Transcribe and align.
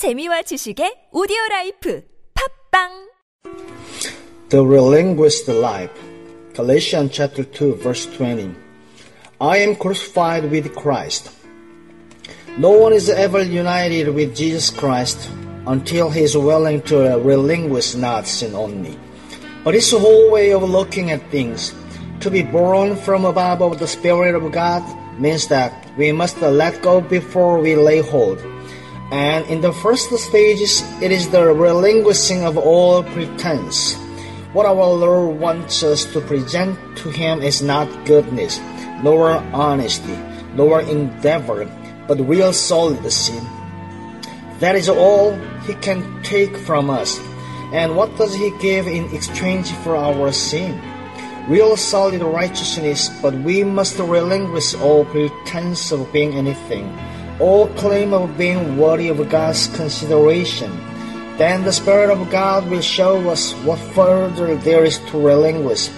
재미와 0.00 0.40
지식의 0.48 1.12
오디오 1.12 1.36
라이프. 1.50 2.00
팟빵! 2.32 3.12
The 4.48 4.64
relinquished 4.64 5.52
life 5.52 5.92
Galatians 6.54 7.12
chapter 7.12 7.44
2 7.44 7.76
verse 7.84 8.08
20 8.16 8.56
I 9.42 9.58
am 9.58 9.76
crucified 9.76 10.48
with 10.48 10.72
Christ. 10.72 11.28
No 12.56 12.70
one 12.70 12.94
is 12.94 13.10
ever 13.10 13.44
united 13.44 14.08
with 14.16 14.34
Jesus 14.34 14.70
Christ 14.72 15.28
until 15.66 16.08
he 16.08 16.24
is 16.24 16.32
willing 16.34 16.80
to 16.88 17.20
relinquish 17.20 17.94
not 17.94 18.24
sin 18.24 18.56
only 18.56 18.96
but 19.68 19.74
his 19.76 19.92
whole 19.92 20.32
way 20.32 20.56
of 20.56 20.64
looking 20.64 21.10
at 21.10 21.20
things. 21.28 21.76
To 22.24 22.30
be 22.30 22.40
born 22.40 22.96
from 22.96 23.26
above 23.28 23.60
of 23.60 23.78
the 23.78 23.86
Spirit 23.86 24.32
of 24.32 24.48
God 24.48 24.80
means 25.20 25.48
that 25.52 25.76
we 26.00 26.10
must 26.10 26.40
let 26.40 26.80
go 26.80 27.02
before 27.04 27.60
we 27.60 27.76
lay 27.76 28.00
hold. 28.00 28.40
And 29.10 29.44
in 29.46 29.60
the 29.60 29.72
first 29.72 30.10
stages, 30.16 30.82
it 31.02 31.10
is 31.10 31.30
the 31.30 31.52
relinquishing 31.52 32.44
of 32.44 32.56
all 32.56 33.02
pretense. 33.02 33.98
What 34.52 34.66
our 34.66 34.74
Lord 34.74 35.38
wants 35.38 35.82
us 35.82 36.04
to 36.12 36.20
present 36.20 36.78
to 36.98 37.10
Him 37.10 37.42
is 37.42 37.62
not 37.62 37.86
goodness, 38.04 38.58
nor 39.02 39.30
honesty, 39.54 40.18
nor 40.54 40.82
endeavor, 40.82 41.66
but 42.06 42.18
real 42.18 42.52
solid 42.52 43.02
sin. 43.10 43.42
That 44.58 44.76
is 44.76 44.88
all 44.88 45.34
He 45.66 45.74
can 45.74 46.22
take 46.22 46.56
from 46.56 46.90
us. 46.90 47.18
And 47.72 47.96
what 47.96 48.16
does 48.16 48.34
He 48.34 48.50
give 48.58 48.86
in 48.86 49.12
exchange 49.14 49.70
for 49.82 49.96
our 49.96 50.32
sin? 50.32 50.80
Real 51.48 51.76
solid 51.76 52.22
righteousness, 52.22 53.08
but 53.22 53.34
we 53.34 53.64
must 53.64 53.98
relinquish 53.98 54.74
all 54.74 55.04
pretense 55.04 55.90
of 55.90 56.12
being 56.12 56.34
anything, 56.34 56.86
all 57.40 57.66
claim 57.68 58.12
of 58.12 58.36
being 58.36 58.76
worthy 58.76 59.08
of 59.08 59.28
God's 59.30 59.66
consideration. 59.68 60.70
Then 61.38 61.64
the 61.64 61.72
Spirit 61.72 62.10
of 62.10 62.30
God 62.30 62.68
will 62.68 62.82
show 62.82 63.30
us 63.30 63.54
what 63.64 63.78
further 63.96 64.56
there 64.56 64.84
is 64.84 64.98
to 65.08 65.18
relinquish. 65.18 65.88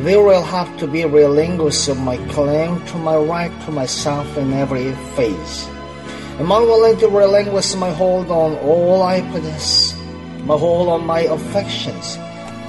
There 0.00 0.22
will 0.22 0.42
have 0.42 0.76
to 0.78 0.88
be 0.88 1.04
relinquish 1.04 1.86
of 1.86 2.00
my 2.00 2.16
claim 2.34 2.84
to 2.86 2.98
my 2.98 3.16
right 3.16 3.54
to 3.62 3.70
myself 3.70 4.36
in 4.36 4.52
every 4.52 4.92
phase. 5.14 5.68
Am 6.38 6.50
I 6.50 6.58
willing 6.58 6.98
to 6.98 7.08
relinquish 7.08 7.74
my 7.76 7.90
hold 7.90 8.30
on 8.30 8.56
all 8.58 9.02
I 9.02 9.20
possess, 9.30 9.94
my 10.44 10.58
hold 10.58 10.88
on 10.88 11.06
my 11.06 11.20
affections, 11.30 12.16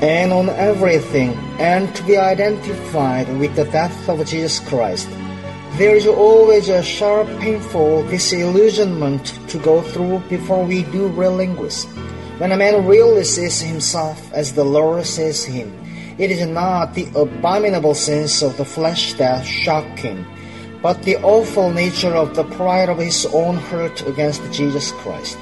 and 0.01 0.31
on 0.31 0.49
everything, 0.49 1.33
and 1.57 1.93
to 1.95 2.03
be 2.03 2.17
identified 2.17 3.27
with 3.37 3.55
the 3.55 3.65
death 3.65 4.09
of 4.09 4.25
Jesus 4.25 4.59
Christ? 4.59 5.09
There 5.77 5.95
is 5.95 6.07
always 6.07 6.67
a 6.67 6.83
sharp, 6.83 7.27
painful 7.39 8.03
disillusionment 8.07 9.39
to 9.49 9.57
go 9.59 9.81
through 9.81 10.19
before 10.27 10.65
we 10.65 10.83
do 10.83 11.07
relinquish. 11.09 11.85
When 12.39 12.51
a 12.51 12.57
man 12.57 12.85
really 12.87 13.23
sees 13.23 13.61
himself 13.61 14.33
as 14.33 14.53
the 14.53 14.65
Lord 14.65 15.05
sees 15.05 15.43
him, 15.43 15.71
it 16.17 16.31
is 16.31 16.45
not 16.47 16.95
the 16.95 17.07
abominable 17.15 17.95
sins 17.95 18.41
of 18.41 18.57
the 18.57 18.65
flesh 18.65 19.13
that 19.13 19.45
shock 19.45 19.85
him, 19.99 20.25
but 20.81 21.03
the 21.03 21.15
awful 21.17 21.71
nature 21.71 22.15
of 22.15 22.35
the 22.35 22.43
pride 22.55 22.89
of 22.89 22.97
his 22.97 23.25
own 23.27 23.55
heart 23.55 24.05
against 24.07 24.43
Jesus 24.51 24.91
Christ. 25.03 25.37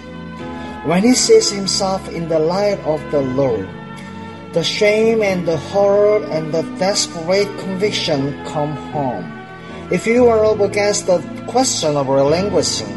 When 0.85 1.03
he 1.03 1.13
sees 1.13 1.49
himself 1.49 2.07
in 2.09 2.29
the 2.29 2.39
light 2.39 2.79
of 2.85 3.01
the 3.11 3.21
Lord, 3.21 3.67
the 4.53 4.63
shame 4.63 5.21
and 5.21 5.47
the 5.47 5.57
horror 5.57 6.23
and 6.25 6.53
the 6.53 6.63
desperate 6.77 7.49
conviction 7.59 8.33
come 8.45 8.73
home. 8.93 9.36
If 9.89 10.05
you 10.05 10.27
are 10.27 10.43
up 10.43 10.59
against 10.59 11.07
the 11.07 11.19
question 11.47 11.95
of 11.95 12.09
relinquishing, 12.09 12.91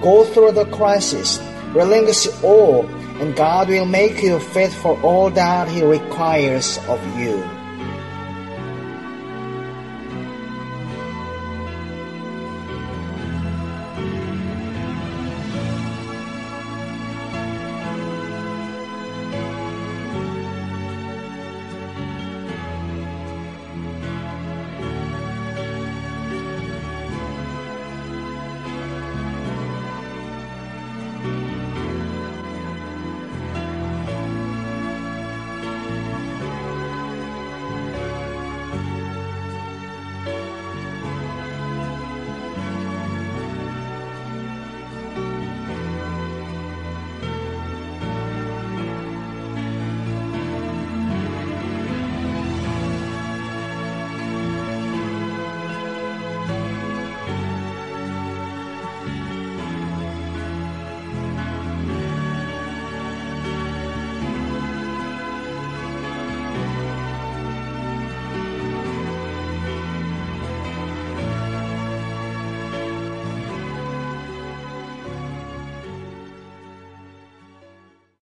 go 0.00 0.24
through 0.24 0.52
the 0.52 0.66
crisis, 0.66 1.42
relinquish 1.74 2.28
all, 2.44 2.86
and 3.18 3.34
God 3.34 3.68
will 3.68 3.86
make 3.86 4.22
you 4.22 4.38
fit 4.38 4.70
for 4.70 4.96
all 5.02 5.30
that 5.30 5.66
He 5.66 5.82
requires 5.82 6.78
of 6.86 7.02
you. 7.18 7.42